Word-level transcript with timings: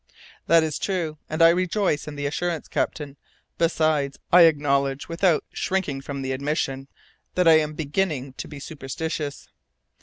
"That 0.47 0.63
is 0.63 0.79
true, 0.79 1.19
and 1.29 1.43
I 1.43 1.49
rejoice 1.49 2.07
in 2.07 2.15
the 2.15 2.25
assurance, 2.25 2.67
captain. 2.67 3.17
Besides, 3.59 4.17
I 4.33 4.45
acknowledge, 4.49 5.07
without 5.07 5.43
shrinking 5.51 6.01
from 6.01 6.23
the 6.23 6.31
admission, 6.31 6.87
that 7.35 7.47
I 7.47 7.59
am 7.59 7.73
beginning 7.75 8.33
to 8.39 8.47
be 8.47 8.59
superstitious." 8.59 9.47